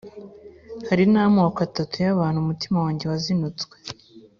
[0.89, 3.75] Hari n’amoko atatu y’abantu, umutima wanjye wazinutswe,